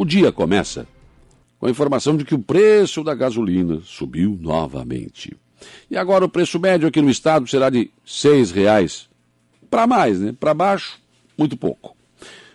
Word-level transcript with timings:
O 0.00 0.04
dia 0.06 0.32
começa 0.32 0.88
com 1.58 1.66
a 1.66 1.70
informação 1.70 2.16
de 2.16 2.24
que 2.24 2.34
o 2.34 2.38
preço 2.38 3.04
da 3.04 3.14
gasolina 3.14 3.82
subiu 3.84 4.34
novamente. 4.40 5.36
E 5.90 5.96
agora 5.98 6.24
o 6.24 6.28
preço 6.28 6.58
médio 6.58 6.88
aqui 6.88 7.02
no 7.02 7.10
estado 7.10 7.46
será 7.46 7.68
de 7.68 7.80
R$ 7.80 7.90
6,00. 8.06 9.08
Para 9.68 9.86
mais, 9.86 10.18
né? 10.18 10.34
Para 10.40 10.54
baixo, 10.54 10.98
muito 11.36 11.54
pouco. 11.54 11.94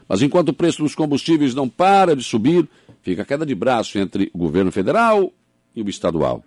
Mas 0.10 0.24
enquanto 0.24 0.50
o 0.50 0.54
preço 0.54 0.82
dos 0.82 0.96
combustíveis 0.96 1.54
não 1.54 1.70
para 1.70 2.16
de 2.16 2.24
subir, 2.24 2.68
fica 3.04 3.22
a 3.22 3.26
queda 3.26 3.46
de 3.46 3.54
braço 3.54 4.00
entre 4.00 4.32
o 4.34 4.40
governo 4.40 4.72
federal 4.72 5.32
e 5.76 5.84
o 5.84 5.88
estadual. 5.88 6.44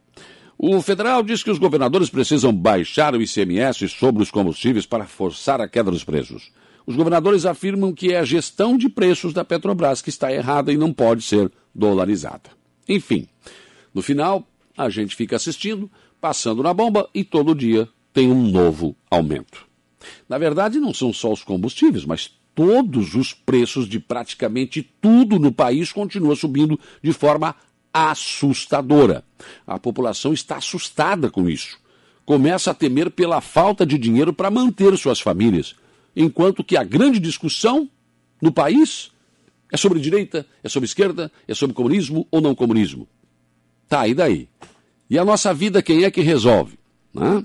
O 0.59 0.83
federal 0.83 1.23
diz 1.23 1.45
que 1.45 1.51
os 1.53 1.61
governadores 1.61 2.11
precisam 2.11 2.53
baixar 2.53 3.15
o 3.15 3.23
ICMS 3.23 3.89
sobre 3.89 4.21
os 4.21 4.33
combustíveis 4.33 4.85
para 4.85 5.07
forçar 5.07 5.61
a 5.61 5.69
queda 5.69 5.93
dos 5.93 6.03
preços. 6.03 6.51
Os 6.89 6.97
governadores 6.97 7.45
afirmam 7.45 7.93
que 7.93 8.15
é 8.15 8.19
a 8.19 8.25
gestão 8.25 8.79
de 8.79 8.89
preços 8.89 9.35
da 9.35 9.45
Petrobras 9.45 10.01
que 10.01 10.09
está 10.09 10.33
errada 10.33 10.73
e 10.73 10.77
não 10.79 10.91
pode 10.91 11.21
ser 11.21 11.53
dolarizada. 11.75 12.49
Enfim, 12.89 13.29
no 13.93 14.01
final, 14.01 14.49
a 14.75 14.89
gente 14.89 15.15
fica 15.15 15.37
assistindo, 15.37 15.91
passando 16.19 16.63
na 16.63 16.73
bomba 16.73 17.07
e 17.15 17.25
todo 17.25 17.55
dia 17.55 17.87
tem 18.11 18.33
um 18.33 18.51
novo 18.51 18.97
aumento. 19.11 19.67
Na 20.27 20.39
verdade, 20.39 20.81
não 20.81 20.95
são 20.95 21.13
só 21.13 21.31
os 21.31 21.45
combustíveis, 21.45 22.07
mas 22.07 22.31
todos 22.55 23.15
os 23.15 23.35
preços 23.35 23.87
de 23.87 24.01
praticamente 24.01 24.83
tudo 24.83 25.39
no 25.39 25.53
país 25.53 25.93
continuam 25.93 26.35
subindo 26.35 26.81
de 27.03 27.13
forma 27.13 27.55
assustadora. 27.93 29.23
A 29.67 29.79
população 29.79 30.33
está 30.33 30.57
assustada 30.57 31.29
com 31.29 31.51
isso. 31.51 31.79
Começa 32.25 32.71
a 32.71 32.75
temer 32.75 33.11
pela 33.11 33.43
falta 33.43 33.85
de 33.85 33.99
dinheiro 33.99 34.33
para 34.33 34.51
manter 34.51 34.97
suas 34.97 35.21
famílias, 35.21 35.77
enquanto 36.19 36.65
que 36.65 36.77
a 36.77 36.83
grande 36.83 37.21
discussão 37.21 37.89
no 38.43 38.51
país 38.51 39.13
é 39.73 39.77
sobre 39.77 40.01
direita, 40.01 40.45
é 40.65 40.69
sobre 40.69 40.87
esquerda, 40.87 41.31
é 41.47 41.55
sobre 41.55 41.75
comunismo 41.75 42.27
ou 42.29 42.41
não 42.41 42.57
comunismo. 42.57 43.07
Tá, 43.89 44.09
e 44.09 44.15
daí? 44.15 44.49
E 45.09 45.17
a 45.17 45.25
nossa 45.25 45.55
vida, 45.55 45.81
quem 45.81 46.03
é 46.03 46.11
que 46.11 46.21
resolve? 46.21 46.77
Né? 47.15 47.45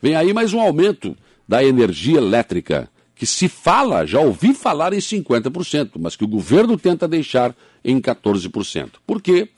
Vem 0.00 0.14
aí 0.14 0.32
mais 0.32 0.54
um 0.54 0.60
aumento 0.60 1.16
da 1.48 1.64
energia 1.64 2.18
elétrica, 2.18 2.88
que 3.14 3.26
se 3.26 3.48
fala, 3.48 4.06
já 4.06 4.20
ouvi 4.20 4.54
falar 4.54 4.92
em 4.92 4.98
50%, 4.98 5.92
mas 5.98 6.14
que 6.14 6.24
o 6.24 6.28
governo 6.28 6.78
tenta 6.78 7.08
deixar 7.08 7.56
em 7.84 8.00
14%. 8.00 8.90
Por 9.04 9.20
quê? 9.20 9.48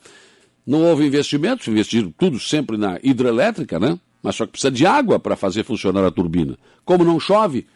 Não 0.65 0.83
houve 0.83 1.05
investimentos, 1.05 1.67
investiram 1.67 2.11
tudo 2.17 2.39
sempre 2.39 2.77
na 2.77 2.99
hidrelétrica, 3.03 3.79
né? 3.79 3.99
Mas 4.23 4.35
só 4.35 4.45
que 4.45 4.53
precisa 4.53 4.71
de 4.71 4.85
água 4.85 5.19
para 5.19 5.35
fazer 5.35 5.63
funcionar 5.63 6.05
a 6.05 6.11
turbina. 6.11 6.57
Como 6.83 7.03
não 7.03 7.19
chove, 7.19 7.67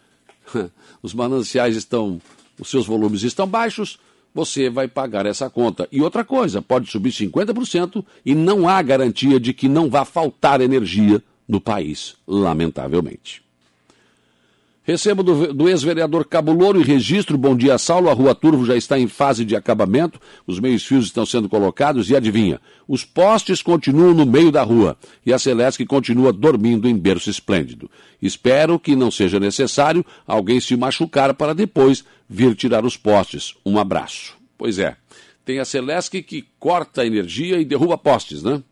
os 1.02 1.14
mananciais 1.14 1.76
estão, 1.76 2.20
os 2.58 2.68
seus 2.68 2.86
volumes 2.86 3.22
estão 3.22 3.46
baixos, 3.46 3.98
você 4.34 4.68
vai 4.68 4.88
pagar 4.88 5.26
essa 5.26 5.48
conta. 5.48 5.88
E 5.92 6.02
outra 6.02 6.24
coisa, 6.24 6.60
pode 6.60 6.90
subir 6.90 7.10
50% 7.10 8.04
e 8.26 8.34
não 8.34 8.68
há 8.68 8.82
garantia 8.82 9.38
de 9.38 9.54
que 9.54 9.68
não 9.68 9.88
vá 9.88 10.04
faltar 10.04 10.60
energia 10.60 11.22
no 11.46 11.60
país, 11.60 12.16
lamentavelmente. 12.26 13.43
Recebo 14.86 15.22
do, 15.22 15.54
do 15.54 15.66
ex-vereador 15.66 16.26
Cabo 16.26 16.52
Louro 16.52 16.78
e 16.78 16.84
registro. 16.84 17.38
Bom 17.38 17.56
dia, 17.56 17.78
Saulo. 17.78 18.10
A 18.10 18.12
Rua 18.12 18.34
Turvo 18.34 18.66
já 18.66 18.76
está 18.76 18.98
em 18.98 19.08
fase 19.08 19.42
de 19.42 19.56
acabamento. 19.56 20.20
Os 20.46 20.60
meios 20.60 20.84
fios 20.84 21.06
estão 21.06 21.24
sendo 21.24 21.48
colocados 21.48 22.10
e 22.10 22.16
adivinha, 22.16 22.60
os 22.86 23.02
postes 23.02 23.62
continuam 23.62 24.12
no 24.12 24.26
meio 24.26 24.52
da 24.52 24.62
rua 24.62 24.96
e 25.24 25.32
a 25.32 25.38
Celeste 25.38 25.86
continua 25.86 26.34
dormindo 26.34 26.86
em 26.86 26.94
berço 26.94 27.30
esplêndido. 27.30 27.90
Espero 28.20 28.78
que 28.78 28.94
não 28.94 29.10
seja 29.10 29.40
necessário 29.40 30.04
alguém 30.26 30.60
se 30.60 30.76
machucar 30.76 31.32
para 31.32 31.54
depois 31.54 32.04
vir 32.28 32.54
tirar 32.54 32.84
os 32.84 32.96
postes. 32.96 33.54
Um 33.64 33.78
abraço. 33.78 34.36
Pois 34.58 34.78
é, 34.78 34.96
tem 35.46 35.60
a 35.60 35.64
Celeste 35.64 36.22
que 36.22 36.44
corta 36.58 37.00
a 37.00 37.06
energia 37.06 37.58
e 37.58 37.64
derruba 37.64 37.96
postes, 37.96 38.42
né? 38.42 38.62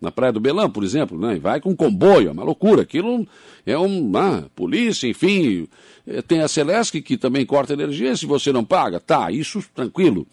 Na 0.00 0.10
Praia 0.10 0.32
do 0.32 0.40
Belão, 0.40 0.70
por 0.70 0.84
exemplo, 0.84 1.18
né? 1.18 1.36
E 1.36 1.38
vai 1.38 1.60
com 1.60 1.74
comboio, 1.74 2.28
é 2.28 2.32
uma 2.32 2.44
loucura. 2.44 2.82
Aquilo 2.82 3.26
é 3.66 3.76
uma 3.76 4.48
polícia, 4.54 5.08
enfim. 5.08 5.66
É, 6.06 6.22
tem 6.22 6.40
a 6.40 6.48
Celesc 6.48 7.00
que 7.02 7.16
também 7.16 7.44
corta 7.44 7.72
energia, 7.72 8.16
se 8.16 8.26
você 8.26 8.52
não 8.52 8.64
paga, 8.64 9.00
tá, 9.00 9.30
isso 9.30 9.62
tranquilo. 9.74 10.26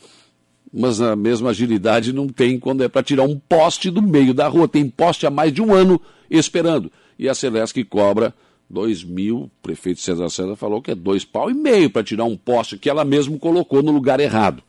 Mas 0.71 1.01
a 1.01 1.15
mesma 1.15 1.49
agilidade 1.49 2.13
não 2.13 2.27
tem 2.27 2.59
quando 2.59 2.83
é 2.83 2.87
para 2.87 3.01
tirar 3.01 3.23
um 3.23 3.39
poste 3.39 3.89
do 3.89 4.01
meio 4.01 4.33
da 4.33 4.47
rua. 4.47 4.67
Tem 4.67 4.87
poste 4.89 5.25
há 5.25 5.29
mais 5.29 5.51
de 5.53 5.61
um 5.61 5.73
ano 5.73 5.99
esperando. 6.29 6.91
E 7.17 7.29
a 7.29 7.33
Celesc 7.33 7.81
cobra 7.85 8.33
dois 8.69 9.03
mil, 9.03 9.43
o 9.43 9.51
prefeito 9.61 10.01
César 10.01 10.29
César 10.29 10.55
falou 10.55 10.81
que 10.81 10.91
é 10.91 10.95
dois 10.95 11.23
pau 11.23 11.49
e 11.49 11.53
meio 11.53 11.89
para 11.89 12.03
tirar 12.03 12.25
um 12.25 12.35
poste 12.35 12.77
que 12.77 12.89
ela 12.89 13.05
mesmo 13.05 13.39
colocou 13.39 13.81
no 13.81 13.91
lugar 13.91 14.19
errado. 14.19 14.61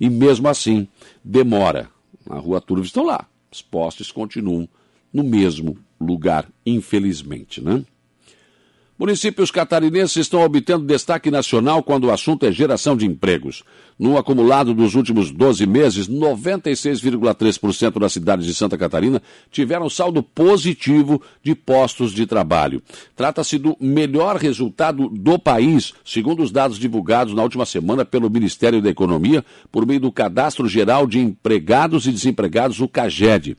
E 0.00 0.10
mesmo 0.10 0.48
assim, 0.48 0.88
demora. 1.24 1.88
Na 2.28 2.38
rua 2.38 2.60
Turvo 2.60 2.84
estão 2.84 3.04
lá 3.04 3.26
os 3.52 3.62
postes 3.62 4.10
continuam 4.10 4.68
no 5.12 5.22
mesmo 5.22 5.76
lugar, 6.00 6.48
infelizmente, 6.64 7.60
né? 7.60 7.84
Municípios 9.02 9.50
catarinenses 9.50 10.14
estão 10.14 10.42
obtendo 10.42 10.86
destaque 10.86 11.28
nacional 11.28 11.82
quando 11.82 12.04
o 12.04 12.12
assunto 12.12 12.46
é 12.46 12.52
geração 12.52 12.96
de 12.96 13.04
empregos. 13.04 13.64
No 13.98 14.16
acumulado 14.16 14.72
dos 14.72 14.94
últimos 14.94 15.32
12 15.32 15.66
meses, 15.66 16.08
96,3% 16.08 17.98
das 17.98 18.12
cidades 18.12 18.46
de 18.46 18.54
Santa 18.54 18.78
Catarina 18.78 19.20
tiveram 19.50 19.90
saldo 19.90 20.22
positivo 20.22 21.20
de 21.42 21.52
postos 21.52 22.12
de 22.12 22.26
trabalho. 22.26 22.80
Trata-se 23.16 23.58
do 23.58 23.76
melhor 23.80 24.36
resultado 24.36 25.08
do 25.08 25.36
país, 25.36 25.92
segundo 26.04 26.40
os 26.40 26.52
dados 26.52 26.78
divulgados 26.78 27.34
na 27.34 27.42
última 27.42 27.66
semana 27.66 28.04
pelo 28.04 28.30
Ministério 28.30 28.80
da 28.80 28.88
Economia, 28.88 29.44
por 29.72 29.84
meio 29.84 29.98
do 29.98 30.12
Cadastro 30.12 30.68
Geral 30.68 31.08
de 31.08 31.18
Empregados 31.18 32.06
e 32.06 32.12
Desempregados, 32.12 32.80
o 32.80 32.86
CAGED. 32.86 33.56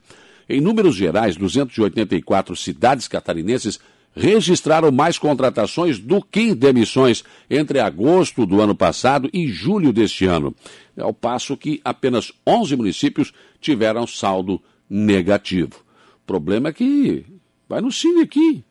Em 0.48 0.60
números 0.60 0.96
gerais, 0.96 1.36
284 1.36 2.56
cidades 2.56 3.06
catarinenses 3.08 3.78
registraram 4.14 4.92
mais 4.92 5.18
contratações 5.18 5.98
do 5.98 6.22
que 6.22 6.54
demissões 6.54 7.24
entre 7.50 7.80
agosto 7.80 8.46
do 8.46 8.60
ano 8.60 8.74
passado 8.74 9.28
e 9.32 9.46
julho 9.46 9.92
deste 9.92 10.24
ano, 10.24 10.54
ao 10.98 11.12
passo 11.12 11.56
que 11.56 11.80
apenas 11.84 12.32
11 12.46 12.76
municípios 12.76 13.32
tiveram 13.60 14.06
saldo 14.06 14.62
negativo. 14.88 15.84
O 16.22 16.26
problema 16.26 16.68
é 16.68 16.72
que 16.72 17.24
vai 17.68 17.80
no 17.80 17.90
Cine 17.90 18.22
aqui, 18.22 18.64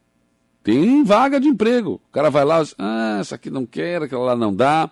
tem 0.64 1.04
vaga 1.04 1.40
de 1.40 1.50
emprego. 1.50 2.02
O 2.10 2.12
cara 2.12 2.30
vai 2.30 2.46
lá, 2.46 2.64
ah, 2.78 3.18
essa 3.20 3.36
aqui 3.36 3.50
não 3.50 3.66
quer, 3.66 4.02
aquela 4.02 4.24
lá 4.24 4.36
não 4.36 4.56
dá. 4.56 4.90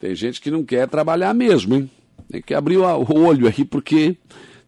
Tem 0.00 0.14
gente 0.14 0.40
que 0.40 0.50
não 0.50 0.64
quer 0.64 0.88
trabalhar 0.88 1.32
mesmo, 1.32 1.76
hein? 1.76 1.90
Tem 2.28 2.42
que 2.42 2.52
abrir 2.52 2.76
o 2.76 3.14
olho 3.14 3.46
aí, 3.46 3.64
porque 3.64 4.16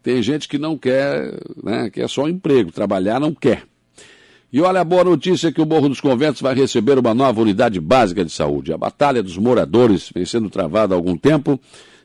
tem 0.01 0.23
gente 0.23 0.47
que 0.47 0.57
não 0.57 0.77
quer, 0.77 1.37
né, 1.61 1.89
quer 1.89 2.07
só 2.09 2.27
emprego, 2.27 2.71
trabalhar 2.71 3.19
não 3.19 3.33
quer. 3.33 3.63
E 4.51 4.61
olha 4.61 4.81
a 4.81 4.83
boa 4.83 5.03
notícia 5.03 5.51
que 5.51 5.61
o 5.61 5.65
Morro 5.65 5.89
dos 5.89 6.01
Conventos 6.01 6.41
vai 6.41 6.55
receber 6.55 6.97
uma 6.97 7.13
nova 7.13 7.39
unidade 7.39 7.79
básica 7.79 8.25
de 8.25 8.31
saúde. 8.31 8.73
A 8.73 8.77
batalha 8.77 9.21
dos 9.21 9.37
moradores 9.37 10.09
vem 10.13 10.25
sendo 10.25 10.49
travada 10.49 10.95
há 10.95 10.97
algum 10.97 11.15
tempo 11.15 11.59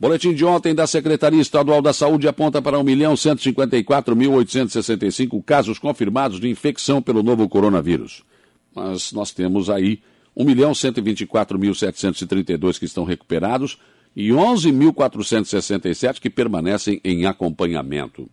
Boletim 0.00 0.32
de 0.32 0.44
ontem 0.44 0.72
da 0.74 0.86
Secretaria 0.86 1.40
Estadual 1.40 1.82
da 1.82 1.92
Saúde 1.92 2.28
aponta 2.28 2.62
para 2.62 2.78
1.154.865 2.78 5.42
casos 5.44 5.76
confirmados 5.78 6.38
de 6.38 6.48
infecção 6.48 7.02
pelo 7.02 7.20
novo 7.22 7.48
coronavírus. 7.48 8.22
Mas 8.78 9.12
nós 9.12 9.32
temos 9.32 9.68
aí 9.68 10.00
1.124.732 10.36 12.78
que 12.78 12.84
estão 12.84 13.02
recuperados 13.04 13.76
e 14.14 14.28
11.467 14.30 16.20
que 16.20 16.30
permanecem 16.30 17.00
em 17.04 17.26
acompanhamento. 17.26 18.30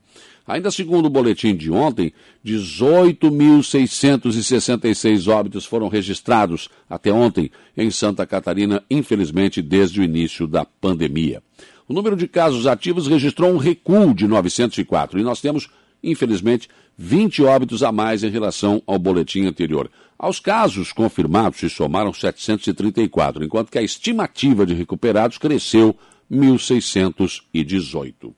Ainda 0.48 0.70
segundo 0.70 1.08
o 1.08 1.10
boletim 1.10 1.56
de 1.56 1.72
ontem, 1.72 2.14
18.666 2.46 5.28
óbitos 5.28 5.66
foram 5.66 5.88
registrados 5.88 6.70
até 6.88 7.12
ontem 7.12 7.50
em 7.76 7.90
Santa 7.90 8.28
Catarina, 8.28 8.84
infelizmente 8.90 9.60
desde 9.60 10.00
o 10.00 10.04
início 10.04 10.46
da 10.46 10.64
pandemia. 10.64 11.42
O 11.88 11.94
número 11.94 12.16
de 12.16 12.28
casos 12.28 12.68
ativos 12.68 13.08
registrou 13.08 13.52
um 13.52 13.58
recuo 13.58 14.14
de 14.14 14.28
904 14.28 15.20
e 15.20 15.24
nós 15.24 15.42
temos, 15.42 15.68
infelizmente, 16.12 16.68
20 16.98 17.44
óbitos 17.44 17.84
a 17.84 17.92
mais 17.92 18.24
em 18.24 18.30
relação 18.30 18.82
ao 18.88 18.98
boletim 18.98 19.46
anterior. 19.46 19.92
Aos 20.18 20.40
casos 20.40 20.94
confirmados 20.94 21.60
se 21.60 21.70
somaram 21.70 22.14
734, 22.14 23.44
enquanto 23.44 23.70
que 23.70 23.78
a 23.78 23.84
estimativa 23.84 24.66
de 24.66 24.74
recuperados 24.74 25.38
cresceu 25.38 25.94
1.618. 26.32 28.34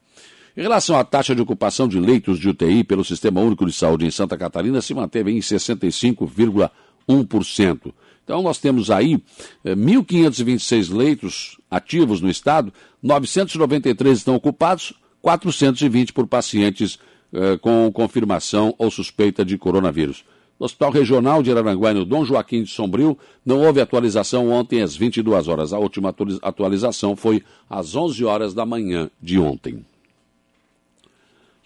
Em 0.55 0.61
relação 0.61 0.97
à 0.97 1.03
taxa 1.03 1.35
de 1.35 1.41
ocupação 1.41 1.87
de 1.87 1.99
leitos 1.99 2.39
de 2.39 2.49
UTI 2.49 2.83
pelo 2.83 3.05
Sistema 3.05 3.41
Único 3.41 3.63
de 3.63 3.71
Saúde 3.71 4.07
em 4.07 4.11
Santa 4.11 4.35
Catarina, 4.35 4.81
se 4.81 4.95
manteve 4.95 5.31
em 5.31 5.37
65,1%. 5.37 7.93
Então, 8.23 8.41
nós 8.41 8.57
temos 8.57 8.89
aí 8.89 9.21
eh, 9.63 9.75
1.526 9.75 10.91
leitos 10.93 11.57
ativos 11.69 12.21
no 12.21 12.29
estado, 12.29 12.73
993 13.03 14.17
estão 14.17 14.33
ocupados, 14.35 14.93
420 15.21 16.11
por 16.11 16.25
pacientes 16.27 16.97
eh, 17.33 17.57
com 17.57 17.91
confirmação 17.91 18.73
ou 18.77 18.89
suspeita 18.89 19.43
de 19.43 19.57
coronavírus. 19.57 20.23
No 20.59 20.65
Hospital 20.65 20.91
Regional 20.91 21.43
de 21.43 21.51
Araranguá, 21.51 21.93
no 21.93 22.03
Dom 22.03 22.25
Joaquim 22.25 22.63
de 22.63 22.71
Sombrio, 22.71 23.17
não 23.45 23.61
houve 23.61 23.79
atualização 23.79 24.49
ontem 24.49 24.81
às 24.81 24.95
22 24.95 25.47
horas. 25.47 25.71
A 25.71 25.77
última 25.77 26.13
atualização 26.41 27.15
foi 27.15 27.43
às 27.69 27.95
11 27.95 28.25
horas 28.25 28.53
da 28.55 28.65
manhã 28.65 29.09
de 29.21 29.37
ontem. 29.37 29.85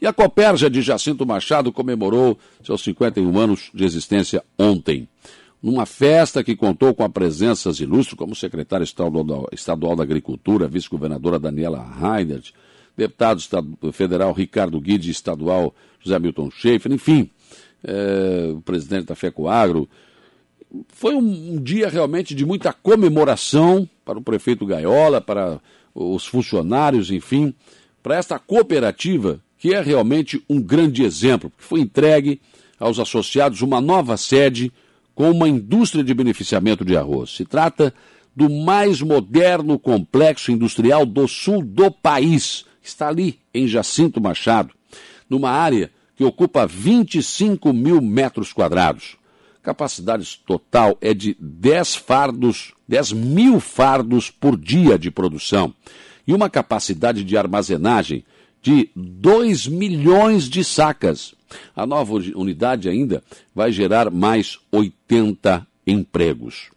E 0.01 0.07
a 0.07 0.11
Copérgia 0.11 0.69
de 0.69 0.81
Jacinto 0.81 1.25
Machado 1.25 1.71
comemorou 1.71 2.37
seus 2.63 2.81
51 2.81 3.37
anos 3.37 3.69
de 3.71 3.85
existência 3.85 4.43
ontem, 4.57 5.07
numa 5.61 5.85
festa 5.85 6.43
que 6.43 6.55
contou 6.55 6.93
com 6.93 7.03
a 7.03 7.09
presença 7.09 7.69
ilustres 7.69 8.17
como 8.17 8.35
secretária 8.35 8.83
estadual, 8.83 9.47
estadual 9.51 9.95
da 9.95 10.01
Agricultura, 10.01 10.67
vice-governadora 10.67 11.37
Daniela 11.37 11.87
Reinert, 11.99 12.51
deputado 12.95 13.41
federal 13.91 14.33
Ricardo 14.33 14.79
Guide, 14.79 15.09
estadual 15.09 15.73
José 15.99 16.17
Milton 16.19 16.49
Schaefer, 16.51 16.91
enfim, 16.91 17.29
é, 17.83 18.51
o 18.53 18.61
presidente 18.61 19.05
da 19.05 19.15
FECOAGRO. 19.15 19.89
Foi 20.89 21.15
um, 21.15 21.53
um 21.55 21.61
dia 21.61 21.89
realmente 21.89 22.33
de 22.33 22.45
muita 22.45 22.71
comemoração 22.71 23.87
para 24.05 24.17
o 24.17 24.21
prefeito 24.21 24.65
Gaiola, 24.65 25.19
para 25.19 25.59
os 25.93 26.25
funcionários, 26.25 27.11
enfim, 27.11 27.53
para 28.01 28.15
esta 28.15 28.39
cooperativa 28.39 29.41
que 29.57 29.75
é 29.75 29.81
realmente 29.81 30.43
um 30.49 30.59
grande 30.59 31.03
exemplo, 31.03 31.51
que 31.55 31.63
foi 31.63 31.81
entregue 31.81 32.41
aos 32.79 32.97
associados 32.97 33.61
uma 33.61 33.79
nova 33.79 34.17
sede 34.17 34.71
com 35.13 35.29
uma 35.29 35.47
indústria 35.47 36.03
de 36.03 36.13
beneficiamento 36.15 36.83
de 36.83 36.97
arroz. 36.97 37.29
Se 37.35 37.45
trata 37.45 37.93
do 38.35 38.49
mais 38.49 39.01
moderno 39.01 39.77
complexo 39.77 40.51
industrial 40.51 41.05
do 41.05 41.27
sul 41.27 41.63
do 41.63 41.91
país. 41.91 42.65
Está 42.81 43.07
ali, 43.07 43.39
em 43.53 43.67
Jacinto 43.67 44.19
Machado, 44.19 44.73
numa 45.29 45.51
área 45.51 45.91
que 46.15 46.23
ocupa 46.23 46.67
25 46.67 47.73
mil 47.73 48.01
metros 48.01 48.51
quadrados. 48.51 49.17
Capacidade 49.63 50.39
total 50.45 50.97
é 50.99 51.13
de 51.13 51.37
10 51.39 51.95
fardos, 51.95 52.73
10 52.87 53.13
mil 53.13 53.59
fardos 53.59 54.31
por 54.31 54.57
dia 54.57 54.97
de 54.97 55.11
produção. 55.11 55.73
E 56.25 56.33
uma 56.33 56.49
capacidade 56.49 57.23
de 57.23 57.37
armazenagem 57.37 58.23
de 58.61 58.89
2 58.95 59.67
milhões 59.67 60.49
de 60.49 60.63
sacas. 60.63 61.33
A 61.75 61.85
nova 61.85 62.13
unidade 62.35 62.89
ainda 62.89 63.23
vai 63.53 63.71
gerar 63.71 64.09
mais 64.09 64.59
80 64.71 65.65
empregos. 65.85 66.71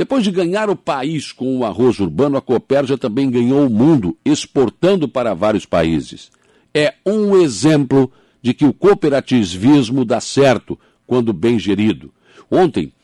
Depois 0.00 0.24
de 0.24 0.30
ganhar 0.30 0.70
o 0.70 0.74
país 0.74 1.30
com 1.30 1.58
o 1.58 1.62
arroz 1.62 2.00
urbano, 2.00 2.38
a 2.38 2.40
Copérgia 2.40 2.96
também 2.96 3.30
ganhou 3.30 3.66
o 3.66 3.68
mundo, 3.68 4.16
exportando 4.24 5.06
para 5.06 5.34
vários 5.34 5.66
países. 5.66 6.30
É 6.72 6.94
um 7.04 7.36
exemplo 7.36 8.10
de 8.40 8.54
que 8.54 8.64
o 8.64 8.72
cooperativismo 8.72 10.02
dá 10.02 10.18
certo 10.18 10.80
quando 11.06 11.34
bem 11.34 11.58
gerido. 11.58 12.10
Ontem, 12.50 12.94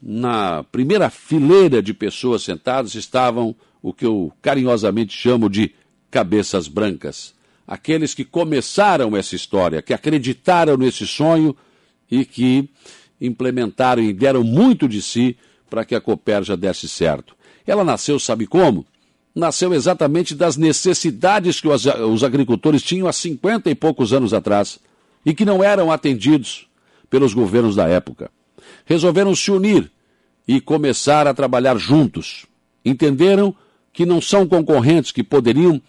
na 0.00 0.62
primeira 0.62 1.10
fileira 1.10 1.82
de 1.82 1.92
pessoas 1.92 2.44
sentadas, 2.44 2.94
estavam 2.94 3.52
o 3.82 3.92
que 3.92 4.06
eu 4.06 4.32
carinhosamente 4.40 5.18
chamo 5.18 5.50
de 5.50 5.74
cabeças 6.12 6.68
brancas 6.68 7.34
aqueles 7.66 8.14
que 8.14 8.24
começaram 8.24 9.16
essa 9.16 9.34
história, 9.34 9.82
que 9.82 9.92
acreditaram 9.92 10.76
nesse 10.76 11.08
sonho 11.08 11.56
e 12.08 12.24
que 12.24 12.70
implementaram 13.20 14.00
e 14.00 14.12
deram 14.12 14.44
muito 14.44 14.88
de 14.88 15.02
si 15.02 15.36
para 15.68 15.84
que 15.84 15.94
a 15.94 16.00
Copérgia 16.00 16.56
desse 16.56 16.88
certo. 16.88 17.34
Ela 17.66 17.84
nasceu, 17.84 18.18
sabe 18.18 18.46
como? 18.46 18.86
Nasceu 19.34 19.74
exatamente 19.74 20.34
das 20.34 20.56
necessidades 20.56 21.60
que 21.60 21.68
os, 21.68 21.84
os 21.84 22.24
agricultores 22.24 22.82
tinham 22.82 23.06
há 23.08 23.12
50 23.12 23.70
e 23.70 23.74
poucos 23.74 24.12
anos 24.12 24.32
atrás 24.32 24.78
e 25.24 25.34
que 25.34 25.44
não 25.44 25.62
eram 25.62 25.90
atendidos 25.90 26.66
pelos 27.10 27.34
governos 27.34 27.74
da 27.76 27.88
época. 27.88 28.30
Resolveram 28.84 29.34
se 29.34 29.50
unir 29.50 29.90
e 30.46 30.60
começar 30.60 31.26
a 31.26 31.34
trabalhar 31.34 31.76
juntos. 31.76 32.46
Entenderam 32.84 33.54
que 33.92 34.06
não 34.06 34.20
são 34.20 34.46
concorrentes 34.46 35.10
que 35.10 35.22
poderiam 35.22 35.82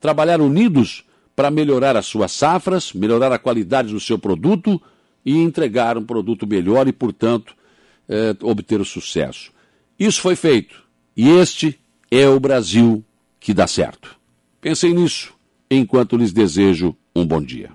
trabalhar 0.00 0.40
unidos 0.40 1.04
para 1.34 1.50
melhorar 1.50 1.96
as 1.96 2.06
suas 2.06 2.32
safras, 2.32 2.92
melhorar 2.92 3.32
a 3.32 3.38
qualidade 3.38 3.92
do 3.92 4.00
seu 4.00 4.18
produto 4.18 4.80
e 5.24 5.38
entregar 5.38 5.96
um 5.96 6.04
produto 6.04 6.46
melhor 6.46 6.86
e, 6.86 6.92
portanto, 6.92 7.54
eh, 8.08 8.36
obter 8.42 8.80
o 8.80 8.84
sucesso. 8.84 9.52
Isso 9.98 10.20
foi 10.20 10.36
feito. 10.36 10.82
E 11.16 11.28
este 11.28 11.78
é 12.10 12.28
o 12.28 12.40
Brasil 12.40 13.04
que 13.38 13.54
dá 13.54 13.66
certo. 13.66 14.16
Pensem 14.60 14.94
nisso 14.94 15.34
enquanto 15.70 16.16
lhes 16.16 16.32
desejo 16.32 16.96
um 17.14 17.26
bom 17.26 17.40
dia. 17.40 17.70